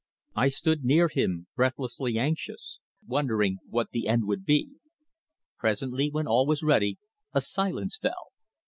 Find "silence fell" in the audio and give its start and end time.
7.41-8.33